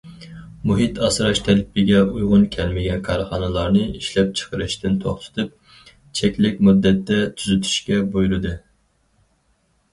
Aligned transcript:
مۇھىت 0.69 0.95
ئاسراش 1.07 1.41
تەلىپىگە 1.47 1.99
ئۇيغۇن 2.13 2.47
كەلمىگەن 2.55 3.03
كارخانىلارنى 3.09 3.83
ئىشلەپچىقىرىشتىن 4.01 4.97
توختىتىپ، 5.05 5.79
چەكلىك 6.21 6.67
مۇددەتتە 6.69 7.23
تۈزىتىشكە 7.39 8.03
بۇيرۇدى. 8.17 8.59